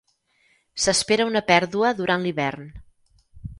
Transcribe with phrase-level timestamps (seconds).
[0.85, 2.67] S'espera una pèrdua durant l'hivern.